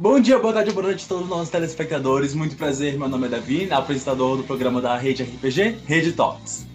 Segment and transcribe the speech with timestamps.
[0.00, 2.32] Bom dia, boa tarde, boa noite a todos os nossos telespectadores.
[2.32, 6.68] Muito prazer, meu nome é Davi, apresentador do programa da Rede RPG, Rede Talks.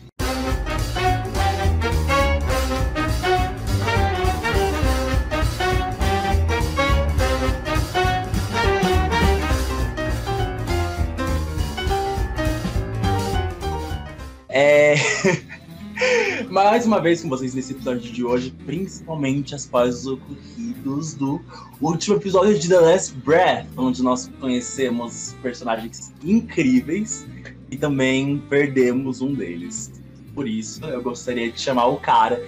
[16.64, 21.42] Mais uma vez com vocês nesse episódio de hoje, principalmente após os ocorridos do
[21.82, 27.28] último episódio de The Last Breath, onde nós conhecemos personagens incríveis
[27.70, 29.92] e também perdemos um deles.
[30.34, 32.42] Por isso, eu gostaria de chamar o cara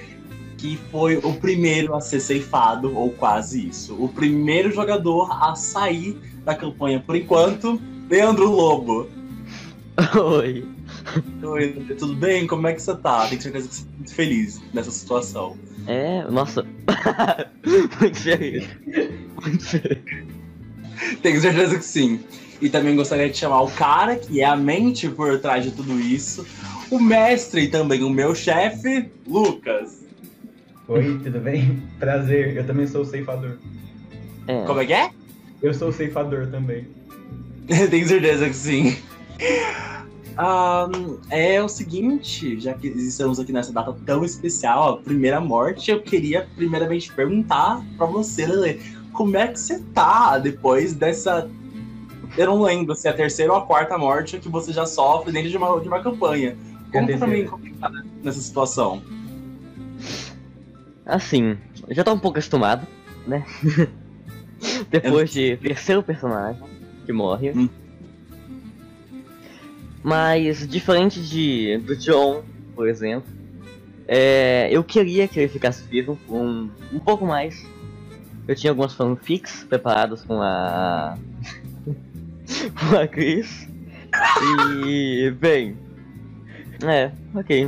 [0.58, 4.02] que foi o primeiro a ser ceifado, ou quase isso.
[4.02, 9.10] O primeiro jogador a sair da campanha por enquanto, Leandro Lobo.
[10.18, 10.75] Oi.
[11.44, 12.48] Oi, tudo bem?
[12.48, 13.28] Como é que você tá?
[13.28, 15.58] Tenho certeza que você tá muito feliz nessa situação.
[15.88, 16.66] É, nossa.
[18.00, 18.68] muito feliz.
[19.42, 20.26] Muito feliz.
[21.22, 22.20] Tenho certeza que sim.
[22.62, 26.00] E também gostaria de chamar o cara que é a mente por trás de tudo
[26.00, 26.46] isso,
[26.90, 30.04] o mestre e também o meu chefe, Lucas.
[30.88, 31.84] Oi, tudo bem?
[32.00, 33.58] Prazer, eu também sou o ceifador.
[34.48, 34.64] É.
[34.66, 35.10] Como é que é?
[35.62, 36.88] Eu sou o ceifador também.
[37.90, 38.98] Tenho certeza que sim.
[40.38, 40.88] Ah,
[41.30, 46.02] é o seguinte, já que estamos aqui nessa data tão especial, a primeira morte, eu
[46.02, 48.82] queria primeiramente perguntar pra você, Lele,
[49.14, 51.50] como é que você tá depois dessa.
[52.38, 55.32] Eu não lembro se é a terceira ou a quarta morte que você já sofre
[55.32, 56.58] dentro de uma, de uma campanha.
[56.92, 57.50] É Como pra mim terceira.
[57.50, 57.90] como que tá
[58.22, 59.02] nessa situação?
[61.06, 62.86] Assim, eu já tô um pouco acostumado,
[63.26, 63.46] né?
[64.90, 66.62] Depois de terceiro personagem
[67.06, 67.52] que morre.
[67.52, 67.70] Hum.
[70.06, 72.44] Mas, diferente de do John,
[72.76, 73.28] por exemplo,
[74.08, 77.66] é, eu queria que ele ficasse vivo um, um pouco mais.
[78.48, 81.18] Eu tinha algumas fanfics preparadas com a.
[82.80, 83.68] com a Chris.
[84.86, 85.32] E.
[85.40, 85.76] bem.
[86.84, 87.68] É, ok.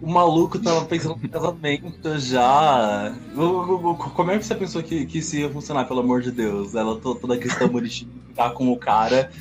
[0.00, 3.12] O maluco tava pensando no casamento já.
[4.14, 6.76] Como é que você pensou que, que isso ia funcionar, pelo amor de Deus?
[6.76, 9.32] Ela to- toda cristã bonitinha, tá com o cara.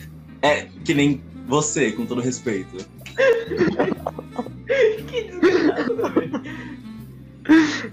[0.42, 2.78] É que nem você, com todo respeito.
[5.08, 6.32] Que desgraçado também.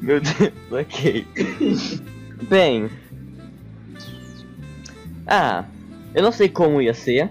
[0.03, 1.27] Meu Deus, ok.
[2.49, 2.91] Bem.
[5.27, 5.65] Ah,
[6.15, 7.31] eu não sei como ia ser.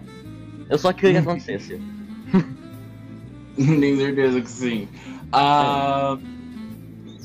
[0.69, 1.79] Eu só queria que acontecesse.
[3.55, 4.87] Tenho certeza que sim.
[5.31, 6.17] Ah,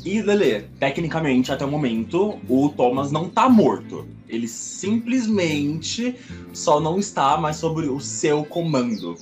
[0.05, 4.07] E, Lele, tecnicamente, até o momento, o Thomas não tá morto.
[4.29, 6.15] Ele simplesmente
[6.53, 9.17] só não está mais sobre o seu comando.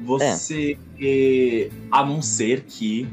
[0.00, 3.08] Você, eh, a não ser que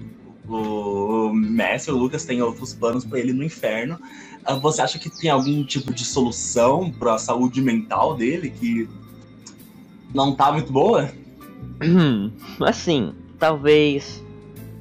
[0.47, 3.99] o Messi, Lucas, tenha outros planos pra ele no inferno,
[4.43, 8.89] ah, você acha que tem algum tipo de solução pra saúde mental dele que
[10.13, 11.11] não tá muito boa?
[12.61, 14.23] Assim, talvez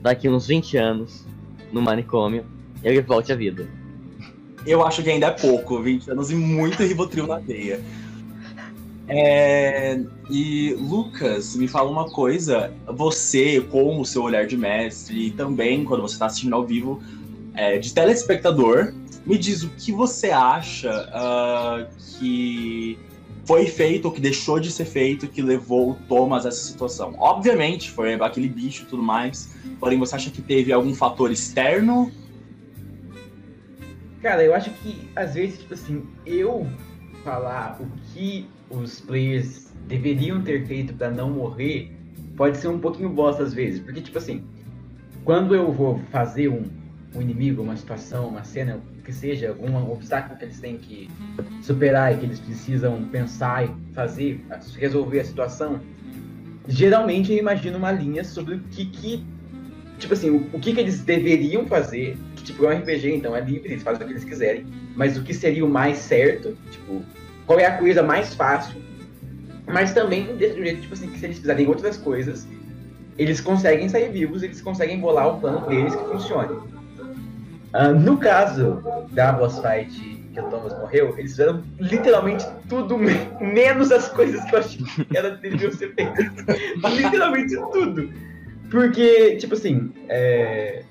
[0.01, 1.27] daqui uns 20 anos,
[1.73, 2.45] no manicômio,
[2.83, 3.69] ele volte à vida.
[4.67, 7.81] Eu acho que ainda é pouco, 20 anos e muito Rivotril na veia.
[9.09, 9.99] É,
[10.29, 12.73] e Lucas, me fala uma coisa.
[12.87, 17.03] Você, com o seu olhar de mestre, e também quando você está assistindo ao vivo,
[17.55, 18.93] é, de telespectador,
[19.25, 22.99] me diz o que você acha ah, que
[23.47, 27.15] foi feito, ou que deixou de ser feito, que levou o Thomas a essa situação.
[27.19, 29.51] Obviamente, foi aquele bicho e tudo mais.
[29.81, 32.13] Porém, você acha que teve algum fator externo
[34.23, 36.67] Cara, eu acho que às vezes, tipo assim, eu
[37.23, 41.93] falar o que os players deveriam ter feito pra não morrer
[42.37, 43.81] pode ser um pouquinho bosta às vezes.
[43.81, 44.45] Porque, tipo assim,
[45.25, 46.65] quando eu vou fazer um,
[47.15, 51.09] um inimigo, uma situação, uma cena, que seja, algum obstáculo que eles têm que
[51.63, 54.45] superar e que eles precisam pensar e fazer,
[54.77, 55.81] resolver a situação,
[56.67, 59.25] geralmente eu imagino uma linha sobre o que que.
[59.99, 62.17] Tipo assim, o, o que que eles deveriam fazer.
[62.37, 64.67] Que, tipo, é um RPG, então é livre, eles fazem o que eles quiserem.
[64.97, 67.03] Mas o que seria o mais certo, tipo,
[67.47, 68.81] qual é a coisa mais fácil.
[69.67, 72.47] Mas também desse jeito, tipo assim, que se eles fizerem outras coisas,
[73.19, 76.57] eles conseguem sair vivos, eles conseguem bolar o plano deles que funcione.
[77.73, 79.91] Ah, no caso da boss fight
[80.33, 84.83] que o Thomas morreu, eles fizeram literalmente tudo me- menos as coisas que eu achei
[84.85, 86.27] que era deveriam ser feitas.
[86.97, 88.11] literalmente tudo.
[88.71, 90.85] Porque, tipo assim, é,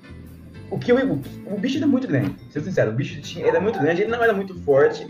[0.70, 3.60] o que eu, o, o bicho era muito grande, ser sincero, o bicho tinha, era
[3.60, 5.06] muito grande, ele não era muito forte,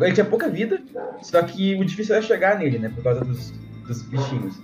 [0.00, 0.80] ele tinha pouca vida,
[1.22, 3.52] só que o difícil era chegar nele, né, por causa dos,
[3.86, 4.60] dos bichinhos.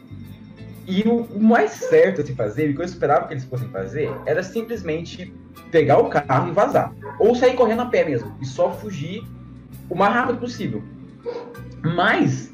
[0.87, 3.69] E o, o mais certo a se fazer, o que eu esperava que eles fossem
[3.69, 5.33] fazer, era simplesmente
[5.71, 6.95] pegar o carro e vazar.
[7.19, 9.23] Ou sair correndo a pé mesmo, e só fugir
[9.91, 10.83] o mais rápido possível.
[11.83, 12.51] Mas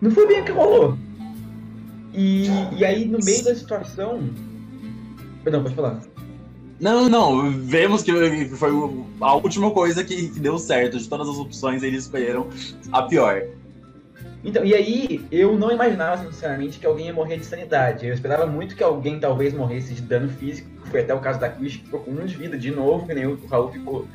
[0.00, 0.96] não foi bem o que rolou.
[2.12, 2.46] E,
[2.76, 4.30] e aí, no meio da situação.
[5.42, 6.00] Perdão, pode falar.
[6.80, 8.70] Não, não, vemos que foi
[9.20, 10.98] a última coisa que, que deu certo.
[10.98, 12.48] De todas as opções, eles escolheram
[12.90, 13.42] a pior.
[14.42, 18.06] Então, e aí, eu não imaginava, sinceramente, que alguém ia morrer de sanidade.
[18.06, 20.68] Eu esperava muito que alguém talvez morresse de dano físico.
[20.86, 23.12] Foi até o caso da Chris, que ficou com um de vida de novo, que
[23.12, 24.08] nem o Raul ficou.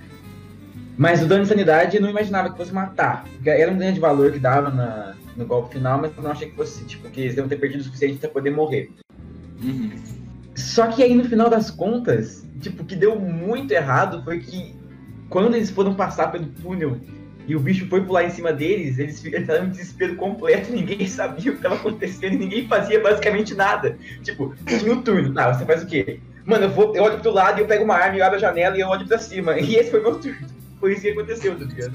[0.97, 3.25] Mas o dano de sanidade eu não imaginava que fosse matar.
[3.35, 6.31] Porque era um ganho de valor que dava na, no golpe final, mas eu não
[6.31, 8.89] achei que fosse, tipo, que eles iam ter perdido o suficiente para poder morrer.
[9.61, 9.91] Uhum.
[10.55, 14.73] Só que aí no final das contas, tipo, o que deu muito errado foi que
[15.29, 16.97] quando eles foram passar pelo túnel
[17.47, 21.51] e o bicho foi pular em cima deles, eles ficaram em desespero completo, ninguém sabia
[21.51, 23.97] o que estava acontecendo e ninguém fazia basicamente nada.
[24.23, 26.19] Tipo, tinha um turno, tá, você faz o quê?
[26.45, 28.39] Mano, eu, vou, eu olho pro lado e eu pego uma arma e abro a
[28.39, 29.57] janela e eu olho pra cima.
[29.59, 30.47] E esse foi meu turno.
[30.79, 31.93] Foi isso que aconteceu, tá ligado?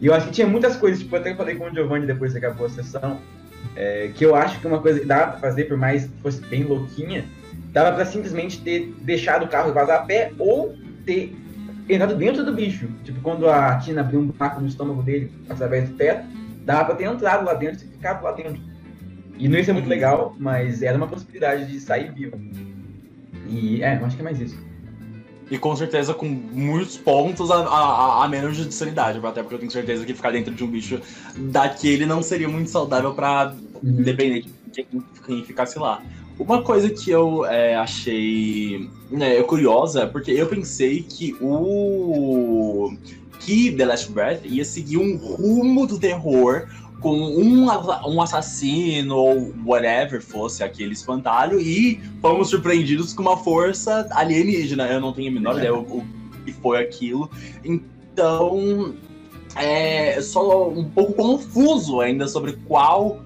[0.00, 2.32] E eu acho que tinha muitas coisas, tipo, eu até falei com o Giovanni depois
[2.32, 3.18] que acabou a sessão,
[3.74, 6.40] é, que eu acho que uma coisa que dava pra fazer, por mais que fosse
[6.42, 7.24] bem louquinha,
[7.72, 10.74] dava pra simplesmente ter deixado o carro e vazar a pé ou
[11.04, 11.36] ter
[11.88, 12.88] entrado dentro do bicho.
[13.02, 16.24] Tipo, quando a Tina abriu um buraco no estômago dele através do teto,
[16.64, 18.60] dava pra ter entrado lá dentro e ficado lá dentro.
[19.38, 22.38] E não ia ser muito legal, mas era uma possibilidade de sair vivo.
[23.48, 24.58] E é, eu acho que é mais isso.
[25.50, 29.58] E com certeza com muitos pontos a, a, a, menos de sanidade, até porque eu
[29.58, 31.00] tenho certeza que ficar dentro de um bicho
[31.36, 34.02] daquele não seria muito saudável pra uhum.
[34.02, 34.86] depender de quem,
[35.26, 36.02] quem ficasse lá.
[36.38, 42.92] Uma coisa que eu é, achei né, curiosa, porque eu pensei que o.
[43.40, 46.68] que The Last Breath ia seguir um rumo do terror
[47.00, 54.08] com um, um assassino ou whatever fosse aquele espantalho e fomos surpreendidos com uma força
[54.12, 54.86] alienígena.
[54.86, 56.04] Eu não tenho a menor ideia o,
[56.44, 57.30] que foi aquilo.
[57.64, 58.94] Então,
[59.56, 63.22] é só um pouco confuso ainda sobre qual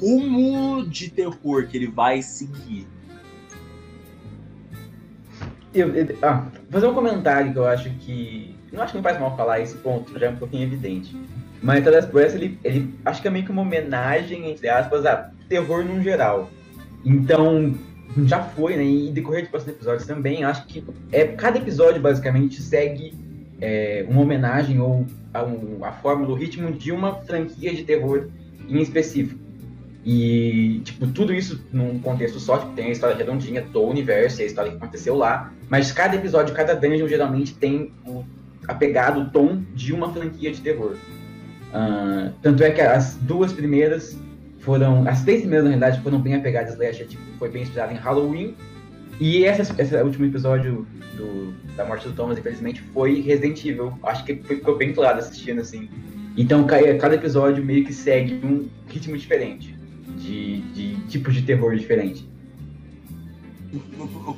[0.00, 2.86] rumo de terror que ele vai seguir.
[5.72, 8.56] Eu, eu, ah, fazer um comentário que eu acho que.
[8.72, 11.16] Não acho que não faz mal falar esse ponto, já é um pouquinho evidente.
[11.62, 15.04] Mas The Last Breath, ele, ele acho que é meio que uma homenagem, entre aspas,
[15.04, 16.50] a terror no geral.
[17.04, 17.74] Então,
[18.24, 18.84] já foi, né?
[18.84, 23.14] E decorrer de próximos episódios também, acho que é, cada episódio basicamente segue
[23.60, 28.28] é, uma homenagem ou a, um, a fórmula, o ritmo de uma franquia de terror
[28.68, 29.38] em específico.
[30.04, 34.44] E, tipo, tudo isso num contexto só, tipo, tem a história redondinha do universo, a
[34.44, 38.24] história que aconteceu lá, mas cada episódio, cada dungeon geralmente tem o,
[38.66, 40.96] a pegada, o tom de uma franquia de terror.
[41.70, 44.18] Uh, tanto é que as duas primeiras
[44.58, 45.06] foram.
[45.08, 48.54] As três primeiras, na realidade, foram bem apegadas slasher, tipo, foi bem inspirado em Halloween.
[49.20, 50.86] E essa, esse último episódio
[51.16, 53.92] do, da morte do Thomas, infelizmente, foi Resident Evil.
[54.02, 55.88] Acho que ficou bem claro assistindo, assim.
[56.36, 59.76] Então, cada episódio meio que segue um ritmo diferente,
[60.16, 62.30] de, de de terror diferente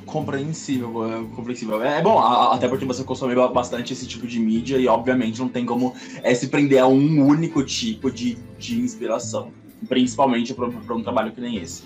[0.04, 1.82] compreensível, é compreensível.
[1.82, 5.64] É bom, até porque você consome bastante esse tipo de mídia e obviamente não tem
[5.64, 9.50] como é, se prender a um único tipo de, de inspiração.
[9.88, 11.82] Principalmente para um trabalho que nem esse.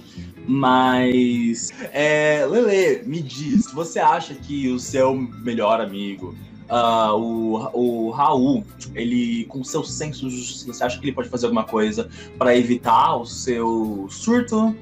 [0.46, 6.34] Mas, é, Lele, me diz, você acha que o seu melhor amigo,
[6.70, 8.64] uh, o, o Raul,
[8.94, 12.56] ele, com seu senso de justiça, você acha que ele pode fazer alguma coisa para
[12.56, 14.76] evitar o seu surto?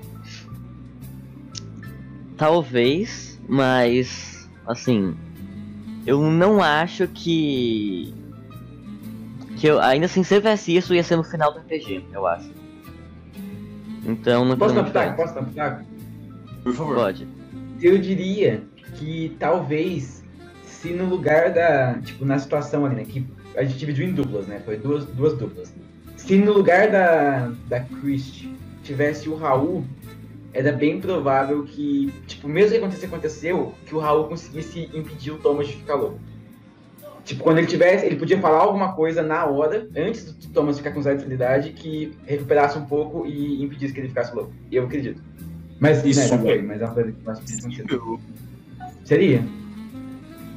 [2.37, 5.17] Talvez, mas assim,
[6.07, 8.15] eu não acho que
[9.57, 12.51] que eu ainda assim se tivesse isso ia ser no final do RPG, eu acho.
[14.05, 15.85] Então não Posso dar Posso dar
[16.63, 16.97] Por favor.
[16.97, 17.27] Pode.
[17.81, 18.63] Eu diria
[18.97, 20.23] que talvez
[20.65, 23.27] se no lugar da, tipo, na situação ali, né, que
[23.57, 24.61] a gente dividiu em duplas, né?
[24.65, 25.73] Foi duas, duas duplas.
[26.17, 28.47] Se no lugar da da Christ
[28.83, 29.85] tivesse o Raul,
[30.55, 35.39] era bem provável que, tipo, mesmo que acontecesse aconteceu, que o Raul conseguisse impedir o
[35.39, 36.21] Thomas de ficar louco.
[37.25, 40.93] Tipo, quando ele tivesse, ele podia falar alguma coisa na hora, antes do Thomas ficar
[40.93, 44.53] com zero de sanidade, que recuperasse um pouco e impedisse que ele ficasse louco.
[44.71, 45.21] Eu acredito.
[45.81, 48.19] Mas isso né, foi, mas é uma coisa que acho que
[49.05, 49.45] Seria?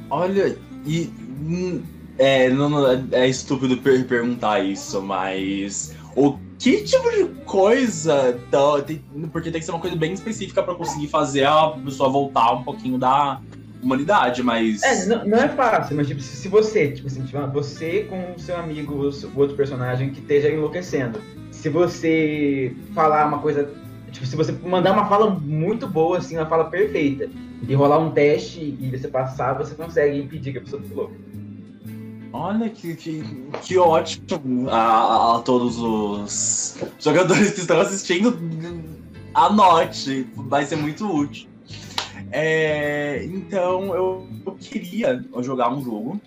[0.08, 1.10] Olha, e.
[1.42, 1.82] Hum,
[2.18, 5.94] é, não, não, é estúpido perguntar isso, mas.
[6.14, 8.38] O que tipo de coisa.
[8.48, 12.08] Então, tem, porque tem que ser uma coisa bem específica para conseguir fazer a pessoa
[12.08, 13.40] voltar um pouquinho da
[13.82, 14.82] humanidade, mas.
[14.82, 18.56] É, não, não é fácil, mas tipo, se você, tipo assim, você com o seu
[18.56, 21.20] amigo, o outro personagem que esteja enlouquecendo.
[21.50, 23.70] Se você falar uma coisa.
[24.10, 27.28] Tipo, se você mandar uma fala muito boa, assim, uma fala perfeita,
[27.66, 31.14] e rolar um teste e você passar, você consegue impedir que a pessoa fique louca.
[32.32, 33.22] Olha que, que,
[33.62, 38.38] que ótimo a, a todos os jogadores que estão assistindo.
[39.34, 41.48] Anote, vai ser muito útil.
[42.30, 46.20] É, então eu, eu, queria jogar um jogo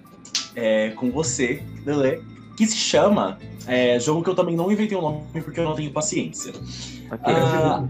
[0.55, 2.23] é, com você, Dele,
[2.57, 3.37] que se chama.
[3.67, 6.51] É, jogo que eu também não inventei o nome porque eu não tenho paciência.
[7.23, 7.85] Ah,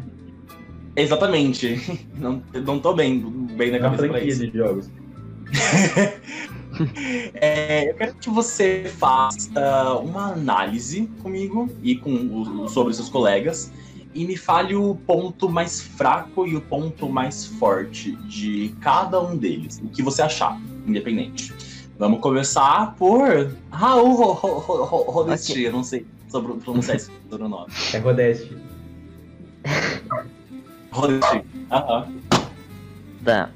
[0.96, 1.80] exatamente.
[2.18, 4.46] Não, não tô bem, bem na cabeça pra isso.
[4.46, 4.89] de jogos.
[7.33, 13.71] É, eu quero que você faça uma análise comigo e com sobre seus colegas
[14.13, 19.38] e me fale o ponto mais fraco e o ponto mais forte de cada um
[19.38, 21.53] deles, o que você achar, independente.
[21.97, 27.11] Vamos começar por Raul Ro- Ro- Ro- Ro- Rodesti, eu não sei sobre pronunciar esse
[27.29, 27.71] sobrenome.
[27.93, 28.57] É Rodeste.
[30.91, 31.45] Rodesti.
[31.71, 32.07] Aham.
[33.23, 33.50] Tá.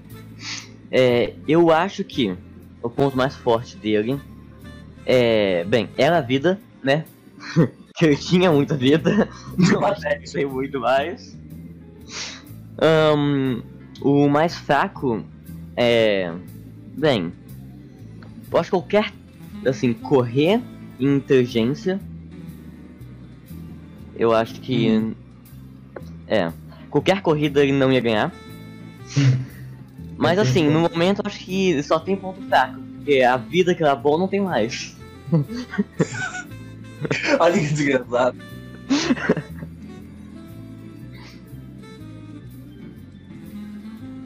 [0.92, 2.38] É, eu acho que
[2.86, 4.22] o ponto mais forte dele
[5.06, 5.64] é.
[5.64, 7.06] Bem, era a vida, né?
[7.96, 9.28] que ele tinha muita vida.
[9.58, 11.36] Não acho que tem muito mais.
[12.80, 13.62] Ahn,
[14.02, 15.24] o mais fraco
[15.76, 16.32] é.
[16.96, 17.34] Bem.
[18.52, 19.12] Eu acho que qualquer.
[19.66, 20.62] Assim, correr
[21.00, 22.00] e inteligência.
[24.16, 25.16] Eu acho que.
[26.28, 26.52] É.
[26.92, 28.32] Qualquer corrida ele não ia ganhar.
[30.18, 32.80] Mas assim, no momento eu acho que só tem ponto fraco.
[32.98, 34.96] Porque a vida que era bom não tem mais.
[37.40, 38.38] Olha que desgraçado.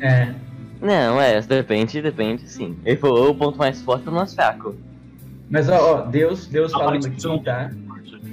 [0.02, 0.34] É.
[0.82, 2.78] Não, é, depende, depende, sim.
[2.86, 4.76] Ele falou o ponto mais forte e o mais fraco.
[5.50, 7.72] Mas ó, ó, Deus, Deus Ah, falando aqui, tá?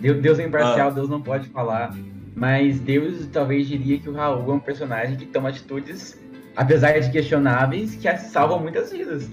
[0.01, 0.47] Deus, Deus é Ah.
[0.47, 1.93] imparcial, Deus não pode falar.
[2.37, 6.21] Mas Deus talvez diria que o Raul é um personagem que toma atitudes,
[6.57, 9.29] apesar de questionáveis, que salvam muitas vidas.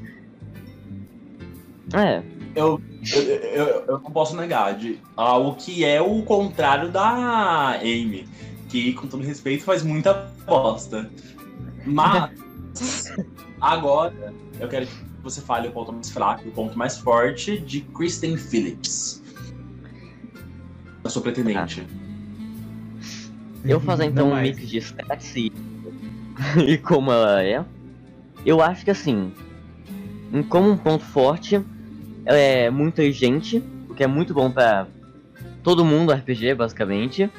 [1.93, 2.21] É,
[2.55, 2.81] Eu,
[3.13, 8.27] eu, eu, eu não posso negar de algo que é o contrário da Amy,
[8.69, 10.13] que, com todo respeito, faz muita
[10.45, 11.09] bosta.
[11.85, 12.31] Mas,
[13.61, 17.57] agora, eu quero que você fale o ponto mais fraco e o ponto mais forte
[17.59, 19.21] de Kristen Phillips.
[21.03, 21.85] A sua pretendente.
[23.65, 24.55] eu vou fazer então Não um mais.
[24.55, 25.51] mix de stats e,
[26.65, 27.63] e como ela é.
[28.45, 29.31] Eu acho que assim,
[30.49, 31.61] como um ponto forte,
[32.25, 34.87] ela é muito inteligente, o que é muito bom pra
[35.61, 37.29] todo mundo RPG, basicamente.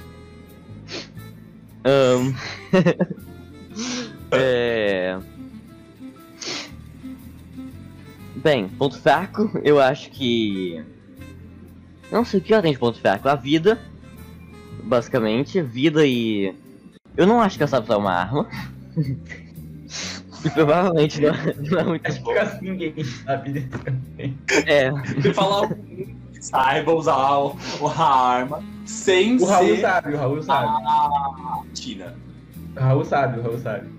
[1.84, 2.32] Ahn,
[4.32, 5.18] é...
[8.44, 10.84] Bem, ponto fraco, eu acho que.
[12.12, 13.26] Não sei o que ela tem de ponto fraco.
[13.26, 13.80] A vida,
[14.82, 15.62] basicamente.
[15.62, 16.54] Vida e.
[17.16, 18.46] Eu não acho que ela sabe usar uma arma.
[18.96, 21.32] E provavelmente não,
[21.70, 22.32] não é muito Acho bom.
[22.32, 24.36] que quase ninguém sabe disso também.
[24.66, 27.56] É, Você falar que saiba usar o-
[27.88, 30.68] a arma sem O Raul ser sabe, o Raul sabe.
[30.86, 32.14] a Tina.
[32.76, 33.94] O Raul sabe, o Raul sabe.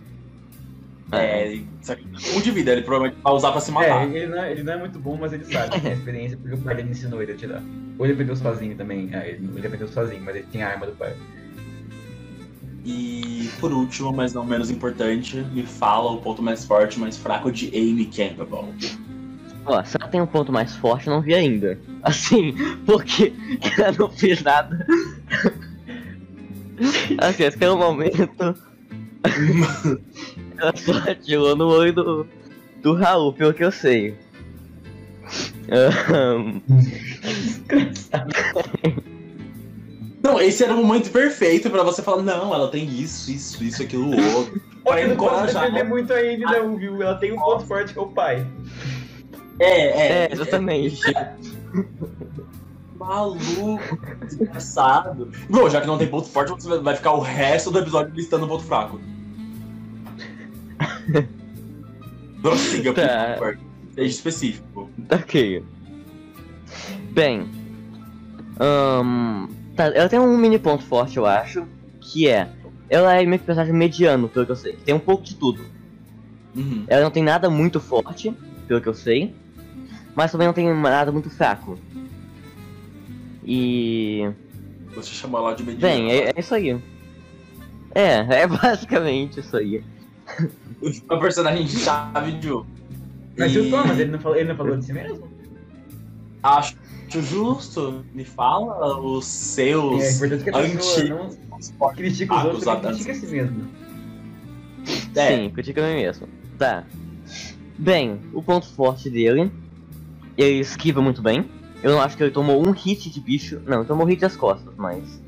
[1.12, 1.60] É,
[1.96, 4.04] que um de vida, ele provavelmente vai usar pra se É, matar.
[4.10, 6.56] ele não, é, ele não é muito bom, mas ele sabe, tem a experiência, porque
[6.56, 7.62] o pai dele ensinou ele a tirar.
[7.98, 10.88] Ou ele aprendeu sozinho também, ah, ele, ele aprendeu sozinho, mas ele tem a arma
[10.88, 11.16] do pai.
[12.86, 17.18] E por último, mas não menos importante, me fala o ponto mais forte e mais
[17.18, 18.70] fraco de Amy Campbell.
[19.66, 21.80] ó, se ela tem um ponto mais forte, eu não vi ainda.
[22.04, 22.54] Assim,
[22.86, 23.34] porque
[23.80, 24.86] ela não fez nada.
[27.18, 28.56] Assim, esse que é o momento.
[30.58, 32.28] ela só atirou no olho do,
[32.84, 34.16] do Raul, pelo que eu sei.
[35.72, 36.62] Ahn,
[40.26, 43.84] Não, esse era o momento perfeito pra você falar, não, ela tem isso, isso, isso,
[43.84, 44.60] aquilo, outro.
[44.84, 47.02] Pra Olha, eu não posso defender muito a Amy não, viu?
[47.02, 48.46] Ela tem um ponto forte que é o pai.
[49.60, 51.00] É, é, é, exatamente.
[52.98, 53.80] maluco,
[54.26, 55.32] desgraçado.
[55.50, 58.46] Bom, já que não tem ponto forte, você vai ficar o resto do episódio listando
[58.46, 59.00] o ponto fraco.
[62.42, 63.34] Prossiga, por Tá.
[63.40, 63.60] favor.
[63.94, 64.90] Seja específico.
[65.12, 65.64] Ok.
[67.12, 67.50] Bem.
[68.60, 71.68] ahn, tá, ela tem um mini ponto forte, eu acho.
[72.00, 72.50] Que é.
[72.90, 74.74] Ela é meio que personagem mediano, pelo que eu sei.
[74.74, 75.66] Tem um pouco de tudo.
[76.56, 76.86] Uhum.
[76.88, 78.34] Ela não tem nada muito forte,
[78.68, 79.34] pelo que eu sei.
[80.16, 81.78] Mas também não tem nada muito fraco.
[83.44, 84.30] E.
[84.96, 85.82] Você chamou ela de mediano.
[85.82, 86.80] Bem, é, é isso aí.
[87.94, 89.84] É, é basicamente isso aí.
[91.10, 92.68] Uma personagem chave de jogo.
[93.38, 95.28] Mas e o Thomas, ele não falou, ele não falou de si mesmo?
[96.46, 96.76] Acho
[97.10, 98.06] justo.
[98.14, 101.38] Me fala os É seus importante que a pessoa antigos
[101.80, 103.68] não critica os outros, critica a si mesmo.
[105.16, 105.38] É.
[105.38, 106.28] Sim, critica a mim mesmo.
[106.60, 106.84] Tá.
[107.78, 109.52] Bem, o ponto forte dele
[110.38, 111.50] ele esquiva muito bem.
[111.82, 113.62] Eu não acho que ele tomou um hit de bicho.
[113.66, 115.22] Não, ele tomou hit das costas, mas.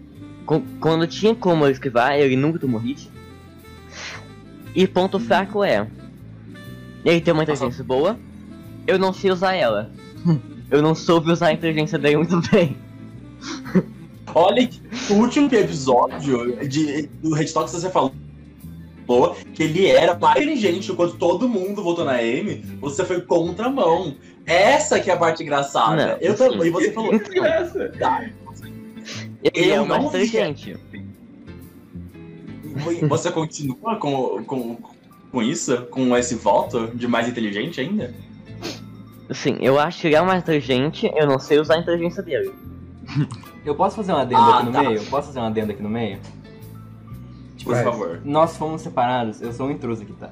[0.80, 3.10] Quando tinha como ele esquivar, ele nunca tomou hit.
[4.76, 5.88] E ponto fraco é.
[7.04, 8.18] Ele tem uma inteligência boa.
[8.86, 9.92] Eu não sei usar ela.
[10.70, 12.76] Eu não soube usar a inteligência dele muito bem.
[14.36, 18.14] Olha que no último episódio de, do Red Talks você falou
[19.54, 24.16] que ele era mais inteligente enquanto todo mundo votou na M, você foi contramão.
[24.46, 25.96] Essa que é a parte engraçada.
[25.96, 27.92] Não, eu também, e você falou, Que graça.
[29.54, 30.18] Ele é Eu o mais não vi.
[30.18, 30.76] inteligente.
[33.08, 34.78] você continua com, com,
[35.32, 35.84] com isso?
[35.90, 38.14] Com esse voto de mais inteligente ainda?
[39.32, 42.24] Sim, eu acho que ele é o mais inteligente, eu não sei usar a inteligência
[42.24, 42.54] dele.
[43.66, 44.82] Eu posso fazer uma adenda Ah, aqui no tá.
[44.84, 45.04] meio?
[45.08, 46.20] Posso fazer uma adenda aqui no meio?
[47.62, 47.84] Por Vai.
[47.84, 48.22] favor.
[48.24, 50.30] Nós fomos separados, eu sou um intruso aqui, tá?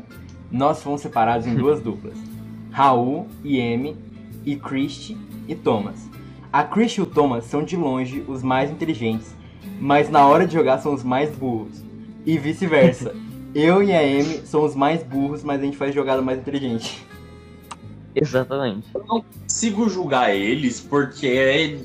[0.50, 2.18] Nós fomos separados em duas duplas.
[2.72, 3.98] Raul e M,
[4.46, 5.18] e Christy
[5.50, 6.10] e Thomas.
[6.54, 9.36] A Christy e o Thomas são de longe os mais inteligentes,
[9.82, 11.84] mas na hora de jogar são os mais burros.
[12.26, 13.14] E vice-versa.
[13.54, 17.05] Eu e a M somos mais burros, mas a gente faz jogada mais inteligente.
[18.16, 18.88] Exatamente.
[18.92, 21.78] consigo julgar eles porque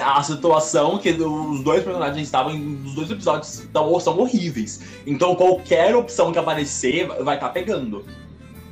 [0.00, 4.82] a situação que os dois personagens estavam em os dois episódios tão, são horríveis.
[5.06, 8.04] Então qualquer opção que aparecer vai estar pegando.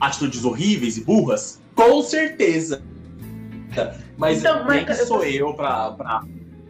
[0.01, 1.61] Atitudes horríveis e burras?
[1.75, 2.83] Com certeza.
[4.17, 6.23] Mas Então, mas, cara, sou eu pra, pra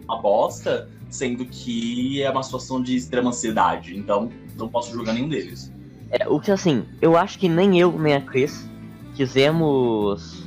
[0.08, 3.96] a bosta, sendo que é uma situação de extrema ansiedade.
[3.96, 5.72] Então não posso julgar nenhum deles.
[6.10, 8.68] É, o que assim, eu acho que nem eu nem a Chris
[9.16, 10.46] quisemos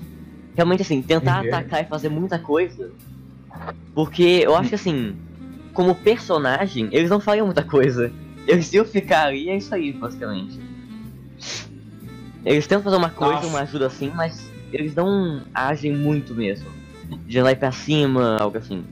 [0.56, 1.54] realmente assim, tentar Viver.
[1.56, 2.92] atacar e fazer muita coisa.
[3.94, 5.16] Porque eu acho que assim,
[5.74, 8.12] como personagem, eles não fariam muita coisa.
[8.48, 10.60] Eles iam ficar ali, é isso aí, basicamente.
[12.46, 13.48] Eles tentam fazer uma coisa, Acho.
[13.48, 16.68] uma ajuda assim, mas eles não agem muito mesmo.
[17.26, 18.84] De lá e pra cima, algo assim.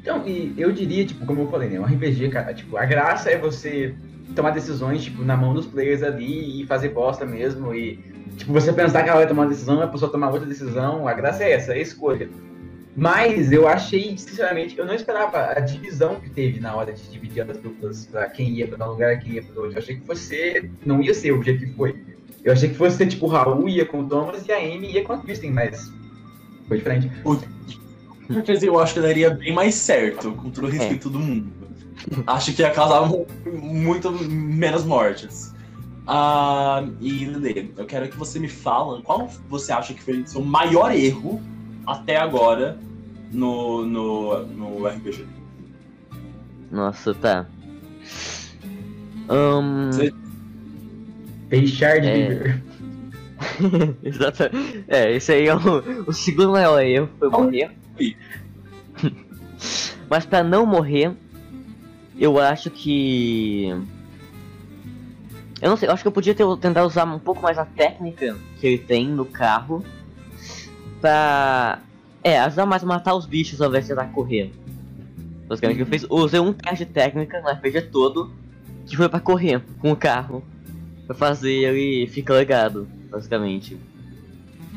[0.00, 1.78] Então, e eu diria, tipo, como eu falei, né?
[1.78, 3.94] Um RPG, cara, tipo, a graça é você
[4.34, 7.74] tomar decisões, tipo, na mão dos players ali e fazer bosta mesmo.
[7.74, 7.96] E,
[8.36, 11.06] tipo, você pensar que ela vai tomar uma decisão, a pessoa tomar outra decisão.
[11.06, 12.28] A graça é essa, é a escolha.
[12.96, 17.48] Mas eu achei, sinceramente, eu não esperava a divisão que teve na hora de dividir
[17.48, 19.76] as duplas pra quem ia pra um lugar e quem ia pra outro.
[19.76, 22.02] Eu achei que fosse ser, não ia ser o jeito que foi.
[22.44, 24.92] Eu achei que fosse ser, tipo, o Raul ia com o Thomas e a Amy
[24.92, 25.92] ia com a Kristen, mas
[26.66, 27.10] foi diferente.
[27.22, 27.38] Com
[28.34, 31.57] certeza eu acho que daria bem mais certo, com todo o respeito do mundo.
[32.26, 35.54] Acho que ia causar mu- muito menos mortes.
[36.06, 40.26] Ah, e Lele, eu quero que você me fala qual você acha que foi o
[40.26, 41.40] seu maior erro
[41.86, 42.78] até agora
[43.30, 45.26] no, no, no RPG.
[46.70, 47.46] Nossa, tá.
[49.28, 49.90] Ahn.
[49.92, 50.12] Você-
[51.50, 52.28] Fechar de É.
[52.28, 52.64] viver.
[54.02, 54.42] Exato.
[54.86, 57.70] É, esse aí é o, o segundo maior erro, foi morrer.
[60.10, 61.12] Mas pra não morrer,
[62.18, 63.68] eu acho que.
[65.60, 67.64] Eu não sei, eu acho que eu podia ter, tentar usar um pouco mais a
[67.64, 69.84] técnica que ele tem no carro
[71.00, 71.80] pra.
[72.22, 74.52] É, ajudar mais a matar os bichos ao invés de tentar correr.
[75.48, 78.30] Basicamente, eu fiz, usei um teste de técnica no RPG todo
[78.86, 80.42] que foi pra correr com o carro.
[81.06, 83.78] Pra fazer ele ficar legado, basicamente.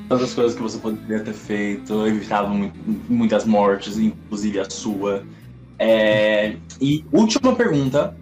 [0.07, 2.71] Tantas coisas que você poderia ter feito, evitava mu-
[3.09, 5.23] muitas mortes, inclusive a sua.
[5.83, 8.15] É, E última pergunta.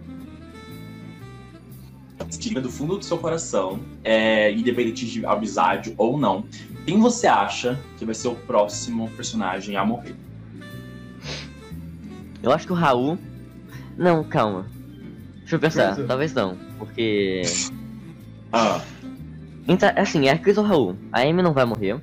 [2.38, 6.44] Diga do fundo do seu coração, é, independente de amizade ou não,
[6.86, 10.14] quem você acha que vai ser o próximo personagem a morrer?
[12.42, 13.18] Eu acho que o Raul.
[13.98, 14.66] Não, calma.
[15.40, 16.06] Deixa eu pensar, Pensa.
[16.08, 17.42] talvez não, porque.
[18.52, 18.80] Ah,
[19.68, 20.96] Então, assim, é a Chris ou o Raul.
[21.12, 22.00] A Amy não vai morrer.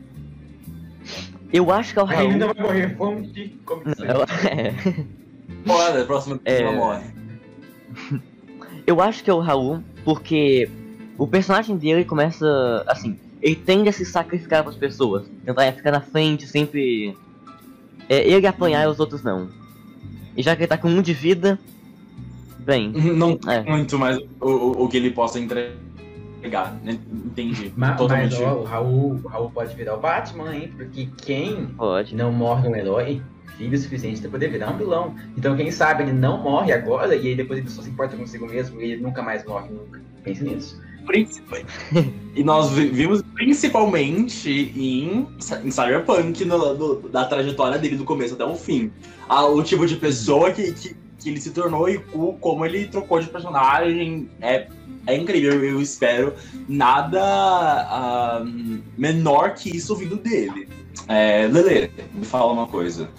[1.51, 2.29] Eu acho que é o A Raul.
[2.29, 4.25] Amy não vai morrer, vamos de como que Não, eu...
[5.63, 5.67] é.
[5.67, 6.57] bora, a próxima É.
[6.57, 7.03] pessoa morre.
[8.85, 10.69] Eu acho que é o Raul, porque
[11.17, 12.83] o personagem dele começa.
[12.87, 15.25] Assim, ele tende a se sacrificar para as pessoas.
[15.45, 17.15] Tentar ficar na frente, sempre.
[18.07, 19.49] É, ele apanhar e os outros não.
[20.37, 21.59] E já que ele tá com um de vida.
[22.59, 23.61] Bem, Não É.
[23.69, 26.97] muito mais o, o, o que ele possa entregar, né?
[27.25, 27.71] Entendi.
[27.75, 28.41] Ma- Mas, Totalmente.
[28.43, 30.71] ó, o Raul, o Raul pode virar o Batman, hein?
[30.75, 32.15] Porque quem pode.
[32.15, 33.21] não morre um herói,
[33.57, 35.15] vive o suficiente pra poder virar um vilão.
[35.37, 38.45] Então, quem sabe ele não morre agora e aí depois ele só se importa consigo
[38.47, 40.01] mesmo e ele nunca mais morre nunca.
[40.23, 40.81] Pense nisso.
[41.05, 41.65] Príncipe.
[42.35, 45.25] e nós vi- vimos principalmente em,
[45.63, 48.91] em Cyberpunk, no, no- da trajetória dele do começo até o fim.
[49.29, 52.85] Ah, o tipo de pessoa que, que que ele se tornou e o, como ele
[52.85, 54.67] trocou de personagem é,
[55.07, 55.63] é incrível.
[55.63, 56.31] Eu espero
[56.69, 58.43] nada
[58.97, 60.69] menor que isso vindo dele.
[61.07, 63.09] É, Lele, me fala uma coisa.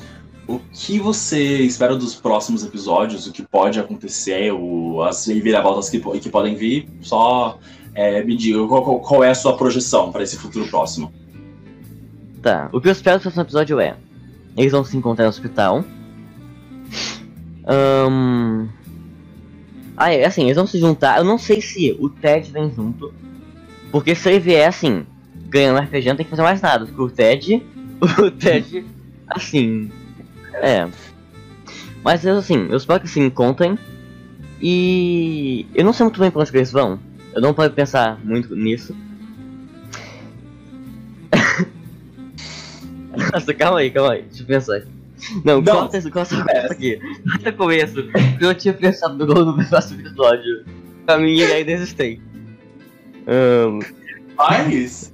[0.48, 3.26] O que você espera dos próximos episódios?
[3.26, 4.50] O que pode acontecer?
[4.50, 6.88] O, as reviravoltas que, que podem vir?
[7.02, 7.58] Só
[7.94, 11.12] é, me diga qual, qual é a sua projeção para esse futuro próximo.
[12.40, 13.94] Tá, o que eu espero do próximo episódio é.
[14.56, 15.84] Eles vão se encontrar no hospital.
[18.08, 18.68] Um...
[19.98, 21.18] Ah, é assim, eles vão se juntar.
[21.18, 23.12] Eu não sei se o Ted vem junto.
[23.92, 25.04] Porque se ele vier assim,
[25.48, 26.86] ganhando RPG, não tem que fazer mais nada.
[26.86, 27.62] Porque o Ted.
[28.18, 28.86] O Ted.
[29.28, 29.90] Assim.
[30.54, 30.88] É.
[32.04, 33.78] Mas assim, eu espero que se encontrem.
[34.60, 35.66] E.
[35.74, 36.98] Eu não sei muito bem pra onde eles vão.
[37.34, 38.96] Eu não posso pensar muito nisso.
[43.32, 44.82] Nossa, calma aí, calma aí, deixa eu pensar.
[45.44, 45.74] Não, Não.
[45.76, 46.98] corta isso, corta isso aqui.
[47.30, 48.04] Corta o começo.
[48.40, 50.64] Eu tinha pensado no gol no próximo episódio.
[51.04, 52.20] Pra mim ele ainda existem.
[53.26, 53.80] Ahn,
[54.36, 55.12] Mas.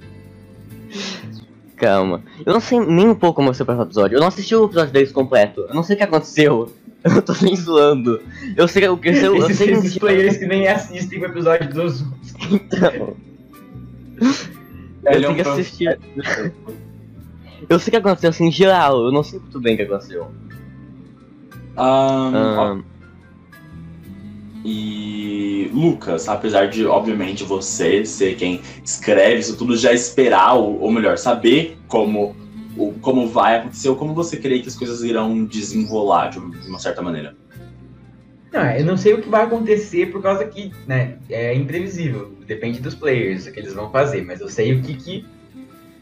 [1.75, 2.23] Calma.
[2.45, 4.15] Eu não sei nem um pouco como vai ser o próximo episódio.
[4.15, 5.61] Eu não assisti o episódio deles completo.
[5.61, 6.71] Eu não sei o que aconteceu.
[7.05, 8.19] Eu tô nem zoando.
[8.57, 11.71] Eu sei o que eu, eu Esses, sei esses players que nem assistem o episódio
[11.71, 12.03] dos.
[12.49, 13.15] Então.
[15.05, 15.99] Ele é eu um tenho que assistir.
[17.69, 19.83] Eu sei o que aconteceu assim em geral, eu não sei muito bem o que
[19.83, 20.27] aconteceu.
[21.75, 22.83] Ó, Ahn,
[24.67, 30.91] E Lucas, apesar de, obviamente, você ser quem escreve isso tudo, já esperar, ou, ou
[30.91, 32.35] melhor, saber como,
[32.75, 36.79] o, como vai acontecer, ou como você crê que as coisas irão desenrolar de uma,
[36.79, 37.35] certa maneira.
[38.51, 42.35] Não, eu não sei o que vai acontecer por causa que, né, é imprevisível.
[42.47, 45.25] Depende dos players, o que eles vão fazer, mas eu sei o que que.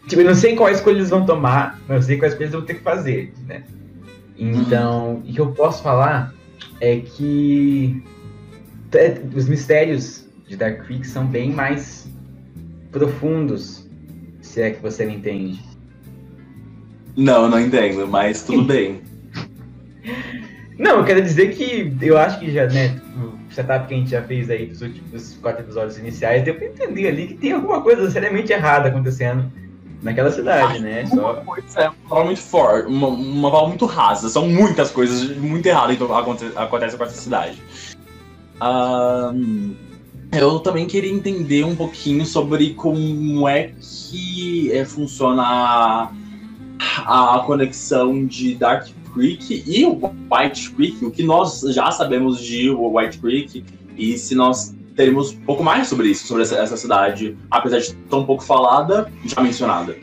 [0.07, 2.55] Tipo, eu não sei qual escolha eles vão tomar, mas eu sei quais coisas eles
[2.55, 3.63] vão ter que fazer, né?
[4.37, 6.33] Então, o que eu posso falar
[6.79, 8.01] é que
[9.35, 12.07] os mistérios de Dark Creek são bem mais
[12.91, 13.87] profundos,
[14.41, 15.59] se é que você me entende.
[17.15, 19.01] Não, não entendo, mas tudo bem.
[20.77, 24.09] Não, eu quero dizer que eu acho que já, né, o setup que a gente
[24.09, 27.81] já fez aí dos últimos quatro episódios iniciais, deu pra entender ali que tem alguma
[27.81, 29.51] coisa seriamente errada acontecendo
[30.01, 31.03] naquela cidade, né?
[31.13, 31.33] Uma Só.
[31.35, 34.27] coisa é uma palavra muito forte, uma, uma palavra muito rasa.
[34.29, 37.61] São muitas coisas muito erradas que aconte- acontecem com essa cidade.
[40.31, 48.25] Eu também queria entender um pouquinho sobre como é que é, funciona a, a conexão
[48.25, 49.99] de Dark Creek e o
[50.31, 53.63] White Creek, o que nós já sabemos de White Creek,
[53.95, 57.93] e se nós teremos um pouco mais sobre isso, sobre essa, essa cidade, apesar de
[58.09, 59.95] tão pouco falada, já mencionada.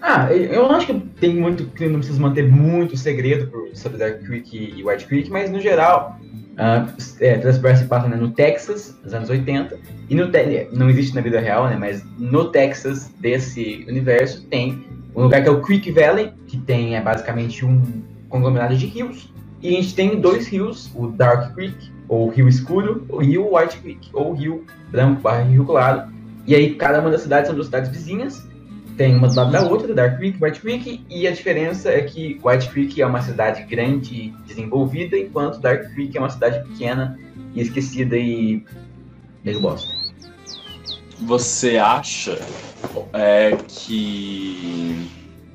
[0.00, 1.62] Ah, eu acho que tem muito.
[1.88, 6.18] não precisa manter muito segredo sobre Dark Creek e White Creek, mas no geral,
[6.54, 10.30] uh, é, passa né, no Texas, nos anos 80, e no
[10.72, 11.76] não existe na vida real, né?
[11.78, 16.96] Mas no Texas desse universo tem um lugar que é o Creek Valley, que tem
[16.96, 21.92] é, basicamente um conglomerado de rios, e a gente tem dois rios, o Dark Creek,
[22.08, 26.12] ou Rio Escuro, o White Creek, ou Rio Branco barra Rio Claro.
[26.46, 28.46] E aí cada uma das cidades são duas cidades vizinhas,
[28.96, 32.40] tem uma do lado da outra, Dark Creek, White Creek, e a diferença é que
[32.42, 37.18] White Creek é uma cidade grande e desenvolvida, enquanto Dark Creek é uma cidade pequena
[37.54, 38.64] e esquecida e
[39.44, 39.92] meio bosta.
[41.20, 42.38] Você acha
[43.12, 45.08] é, que.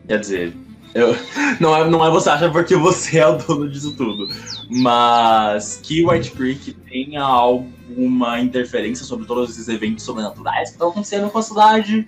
[0.08, 0.54] Quer dizer,
[0.94, 1.16] eu,
[1.60, 4.28] não, é, não é você acha porque você é o dono disso tudo,
[4.70, 11.30] mas que White Creek tenha alguma interferência sobre todos esses eventos sobrenaturais que estão acontecendo
[11.30, 12.08] com a cidade.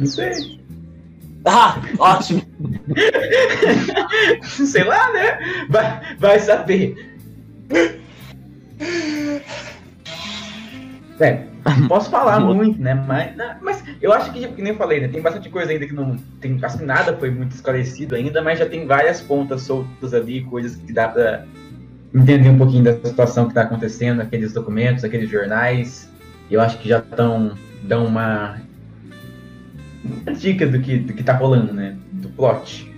[0.00, 0.60] Não sei.
[1.44, 2.42] Ah, ótimo!
[4.42, 5.38] Sei lá, né?
[5.68, 7.18] Vai, vai saber.
[11.18, 11.44] É,
[11.86, 12.94] posso falar muito, né?
[13.06, 15.08] Mas, mas eu acho que, que nem eu falei, né?
[15.08, 16.16] Tem bastante coisa ainda que não.
[16.40, 20.42] Tem, acho que nada foi muito esclarecido ainda, mas já tem várias pontas soltas ali,
[20.44, 21.44] coisas que dá pra
[22.14, 26.08] entender um pouquinho da situação que tá acontecendo, aqueles documentos, aqueles jornais.
[26.50, 27.54] Eu acho que já estão.
[27.82, 28.60] dão uma.
[30.04, 31.96] Uma dica do que, do que tá rolando, né?
[32.12, 32.90] Do plot.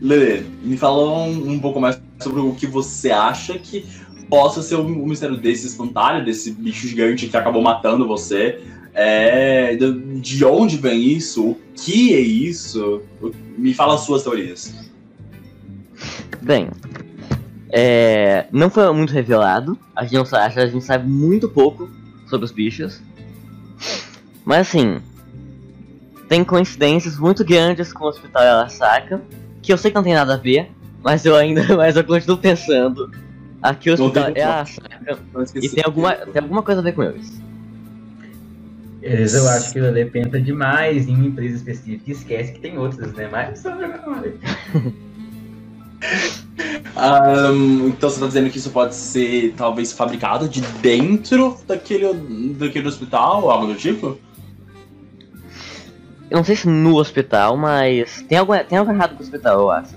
[0.00, 3.86] Lele, me fala um, um pouco mais sobre o que você acha que
[4.28, 8.60] possa ser o um, mistério desse espantalho, desse bicho gigante que acabou matando você.
[8.92, 11.50] É, de, de onde vem isso?
[11.50, 13.02] O que é isso?
[13.56, 14.74] Me fala as suas teorias.
[16.42, 16.68] Bem,
[17.72, 19.76] é, não foi muito revelado.
[19.96, 21.88] A gente, não, a gente sabe muito pouco
[22.26, 23.00] sobre os bichos.
[24.44, 25.00] Mas assim,
[26.28, 29.22] tem coincidências muito grandes com o Hospital Arasaka,
[29.62, 30.70] que eu sei que não tem nada a ver,
[31.02, 33.10] mas eu ainda, mas eu continuo pensando.
[33.62, 34.42] Aqui o Hospital é.
[34.42, 35.18] Arasaka
[35.56, 37.42] e tem alguma, tem alguma coisa a ver com eles.
[39.02, 42.60] Eles, eu acho que o Lele pensa demais em uma empresa específica e esquece que
[42.60, 43.28] tem outras, né?
[43.30, 44.34] Mas só memória.
[46.96, 52.14] Ahn, então você tá dizendo que isso pode ser talvez fabricado de dentro daquele,
[52.54, 54.18] daquele hospital, algo do tipo?
[56.30, 59.60] Eu não sei se no hospital, mas tem algo, tem algo errado com o hospital,
[59.60, 59.94] eu acho.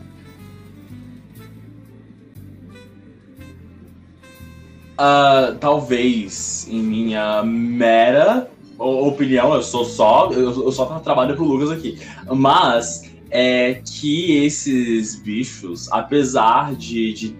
[4.97, 10.31] Ah, talvez, em minha mera opinião, eu sou só.
[10.31, 11.99] Eu, eu só trabalho pro Lucas aqui.
[12.35, 17.35] Mas é que esses bichos, apesar de, de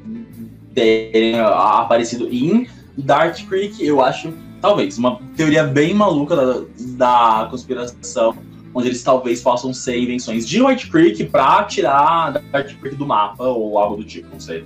[0.74, 6.66] terem aparecido em Dark Creek, eu acho, talvez, uma teoria bem maluca da,
[6.98, 8.38] da conspiração,
[8.74, 13.44] onde eles talvez possam ser invenções de White Creek pra tirar Dark Creek do mapa
[13.44, 14.66] ou algo do tipo, não sei.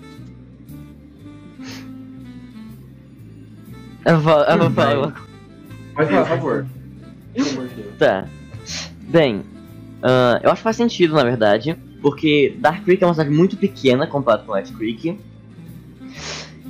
[4.04, 5.32] Eu vou, eu vou falar
[5.94, 6.68] Pode Por falar, favor.
[7.34, 7.98] Pelo amor de Deus.
[7.98, 8.28] Tá.
[9.10, 9.44] Bem,
[10.02, 13.58] ah, eu acho que faz sentido, na verdade, porque Dark Creek é uma cidade muito
[13.58, 15.20] pequena comparado com White Creek.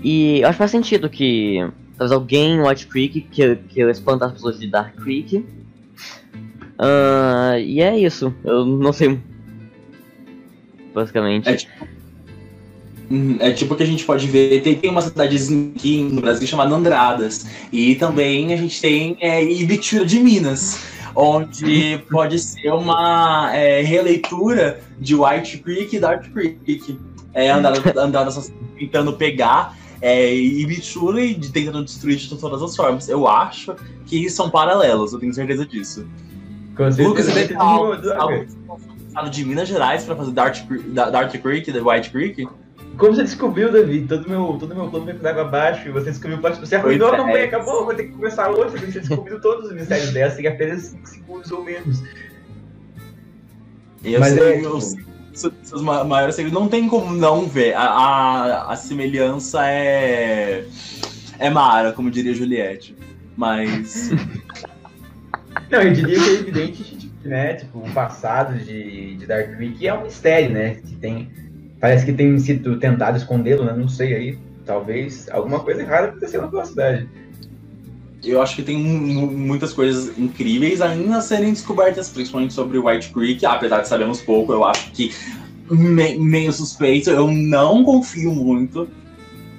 [0.04, 1.58] E eu acho que faz sentido que
[1.98, 5.46] talvez alguém em White Creek que, que as pessoas de Dark Creek.
[6.78, 8.34] Ah, e é isso.
[8.44, 9.20] Eu não sei.
[10.94, 11.48] Basicamente.
[11.48, 11.88] É tipo,
[13.12, 16.48] Hum, é tipo que a gente pode ver, tem, tem uma cidadezinha aqui no Brasil
[16.48, 17.46] chamada Andradas.
[17.72, 20.80] E também a gente tem é, Ibitura de Minas,
[21.16, 27.00] onde pode ser uma é, releitura de White Creek e Dark Creek.
[27.34, 27.50] É,
[28.32, 28.42] só
[28.78, 30.66] tentando pegar é, e
[31.36, 33.08] de- tentando destruir de todas as formas.
[33.08, 36.08] Eu acho que são paralelos, eu tenho certeza disso.
[37.08, 38.14] Lucas, você vai tem ter algo, de-
[39.46, 40.56] Minas Gerais pra fazer Dark,
[40.94, 42.48] Dark Creek e White Creek?
[43.02, 44.06] Como você descobriu, Davi?
[44.08, 46.60] Todo meu, todo meu plano foi por água abaixo e você descobriu parte.
[46.60, 47.18] Você arruinou a é.
[47.18, 50.84] campanha, acabou, vou ter que começar outra, você descobriu todos os mistérios dessa em apenas
[50.84, 52.04] 5 segundos ou menos.
[54.04, 54.82] Eu Mas sei, é, eu tipo-
[55.34, 56.60] seus- seus ma- maiores segredos.
[56.62, 57.74] Não tem como não ver.
[57.74, 60.64] A, a, a semelhança é.
[61.40, 62.96] É Mara, como diria Juliette.
[63.36, 64.12] Mas.
[65.72, 67.56] Não, eu diria que é evidente né?
[67.56, 70.76] Tipo, o passado de, de Dark Creek é um mistério, né?
[70.76, 71.32] Que tem,
[71.82, 73.74] parece que tem sido tentado escondê-lo, né?
[73.76, 74.38] Não sei aí.
[74.66, 77.10] Talvez alguma coisa errada aconteceu naquela cidade.
[78.24, 83.10] eu acho que tem mu- muitas coisas incríveis ainda a serem descobertas, principalmente sobre White
[83.12, 83.44] Creek.
[83.46, 85.12] Apesar de sabermos pouco, eu acho que
[85.72, 87.10] me- meio suspeito.
[87.10, 88.88] Eu não confio muito.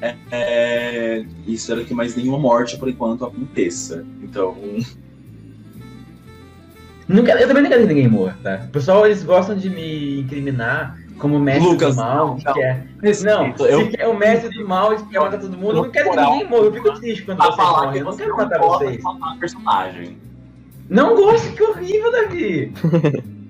[0.00, 4.04] É, é, espero que mais nenhuma morte por enquanto aconteça.
[4.22, 4.56] Então.
[7.24, 8.62] Quero- eu também não quero que ninguém morra, tá?
[8.68, 12.54] O pessoal, eles gostam de me incriminar como mestre Lucas, do mal, não, que não.
[12.54, 12.86] quer...
[13.22, 15.90] Não, eu, se quer o mestre do mal e quer matar todo mundo, eu não
[15.90, 16.64] quero que ninguém morra.
[16.64, 17.98] Eu fico triste quando vocês morrem.
[17.98, 19.02] Eu não quero matar vocês.
[19.02, 20.18] matar personagem.
[20.88, 22.72] Não gosto, que horrível, Davi.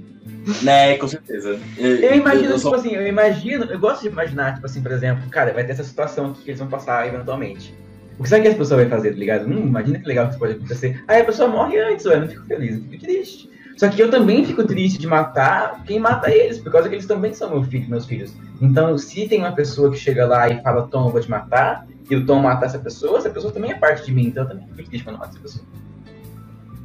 [0.62, 1.56] Né, com certeza.
[1.78, 4.90] Eu imagino, eu tipo só- assim, eu imagino, eu gosto de imaginar, tipo assim, por
[4.90, 7.72] exemplo, cara, vai ter essa situação aqui que eles vão passar eventualmente.
[8.18, 9.46] O que será que as pessoas vão fazer, tá ligado?
[9.46, 11.02] Hum, imagina que legal que isso pode acontecer.
[11.06, 13.50] Aí a pessoa morre antes, ué, eu não fico feliz, eu fico triste.
[13.76, 17.06] Só que eu também fico triste de matar quem mata eles, por causa que eles
[17.06, 18.32] também são meu filho, meus filhos.
[18.60, 21.86] Então, se tem uma pessoa que chega lá e fala, Tom, eu vou te matar,
[22.08, 24.48] e o Tom matar essa pessoa, essa pessoa também é parte de mim, então eu
[24.50, 25.64] também fico triste quando eu mato essa pessoa.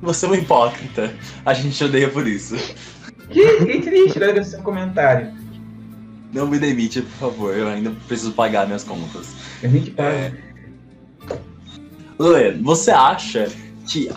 [0.01, 1.13] Você é um hipócrita.
[1.45, 2.55] A gente te odeia por isso.
[3.29, 5.33] Que, que triste, agora que eu fiz um comentário.
[6.31, 7.55] Não me demite, por favor.
[7.55, 9.35] Eu ainda preciso pagar minhas contas.
[9.61, 10.09] Eu nem te pago.
[10.09, 10.33] É.
[12.19, 13.49] Lê, você acha
[13.87, 14.09] que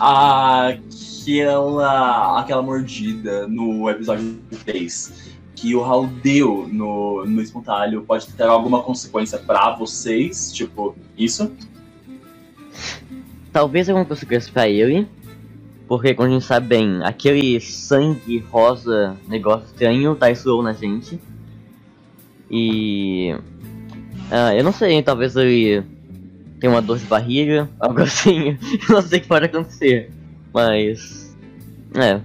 [1.21, 8.43] aquela, aquela mordida no episódio 3 que o Raul deu no, no espantalho pode ter
[8.43, 10.51] alguma consequência pra vocês?
[10.51, 11.51] Tipo, isso?
[13.53, 15.07] Talvez alguma consequência pra ele.
[15.87, 21.19] Porque, como a gente sabe bem, aquele sangue rosa, negócio estranho, traiçoou na gente.
[22.49, 23.35] E.
[24.31, 25.83] ah, eu não sei, talvez ele
[26.59, 28.57] tenha uma dor de barriga, algo assim.
[28.89, 30.09] Eu não sei o que pode acontecer.
[30.53, 31.35] Mas.
[31.95, 32.19] É.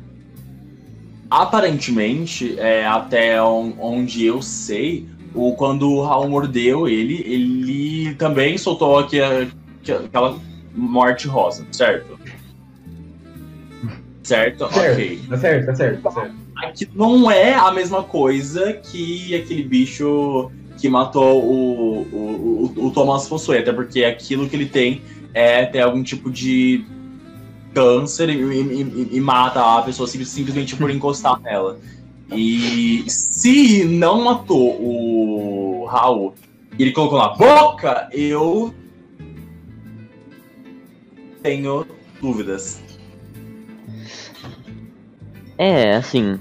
[1.30, 8.56] Aparentemente, é, até on- onde eu sei, o, quando o Raul mordeu ele, ele também
[8.56, 9.46] soltou aqui a-
[9.82, 10.38] que- aquela
[10.74, 12.16] morte rosa, certo?
[14.22, 14.68] Certo?
[14.68, 15.20] Certo, Ok.
[15.28, 16.34] tá certo, tá certo, tá certo.
[16.56, 22.90] Aqui não é a mesma coisa que aquele bicho que matou o, o, o, o
[22.90, 25.00] Thomas Fossoi, até porque aquilo que ele tem
[25.34, 26.84] é ter algum tipo de
[27.80, 31.78] câncer e, e- e mata a pessoa sim- simplesmente por encostar nela.
[32.32, 36.34] E se não matou o Raul
[36.78, 38.74] e ele colocou na boca, eu
[41.42, 41.86] tenho
[42.20, 42.80] dúvidas.
[45.58, 46.40] É, assim.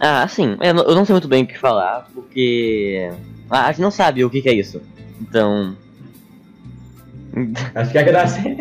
[0.00, 3.10] Ah, assim, eu não- eu não sei muito bem o que falar, porque.
[3.48, 4.82] ah, A gente não sabe o que, que é isso.
[5.20, 5.76] Então.
[7.74, 8.53] Acho que a graça é.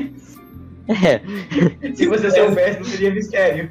[0.88, 1.22] É,
[1.96, 3.70] Se você soubesse, não seria mistério.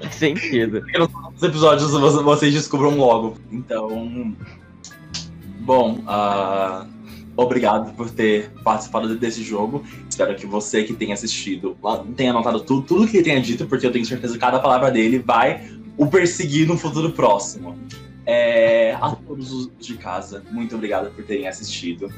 [0.00, 0.82] faz sentido.
[1.36, 3.36] Os episódios vo- vocês descubram logo.
[3.52, 4.34] Então.
[5.60, 6.86] Bom, ah,
[7.36, 9.84] obrigado por ter participado desse jogo.
[10.08, 11.76] Espero que você que tenha assistido
[12.16, 14.90] tenha anotado tudo, tudo que ele tenha dito, porque eu tenho certeza que cada palavra
[14.90, 17.76] dele vai o perseguir no futuro próximo.
[18.26, 22.10] É, a todos os de casa, muito obrigado por terem assistido.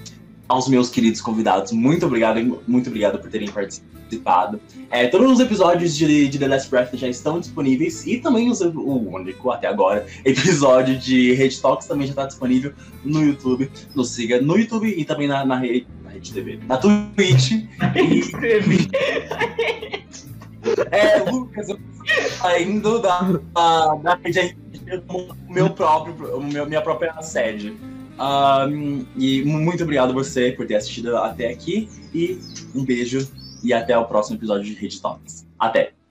[0.52, 4.60] Aos meus queridos convidados, muito obrigado, muito obrigado por terem participado.
[4.90, 8.60] É, todos os episódios de, de The Last Breath já estão disponíveis e também os-
[8.60, 13.70] o único até agora episódio de Rede Talks também já está disponível no YouTube.
[13.94, 17.52] Nos siga no YouTube e também na, na rede, na rede TV, na Twitch.
[17.96, 18.90] Escrevi.
[20.92, 21.78] É, Lucas, eu
[22.40, 23.20] saindo da,
[23.52, 24.56] da, da rede
[25.48, 27.74] meu próprio, meu- minha própria sede.
[28.18, 32.38] Ahn, e muito obrigado você por ter assistido até aqui e
[32.74, 33.28] um beijo
[33.62, 35.46] e até o próximo episódio de Rede Talks.
[35.58, 36.01] Até!